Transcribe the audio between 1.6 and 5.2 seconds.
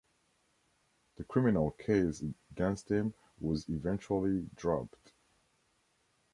case against him was eventually dropped.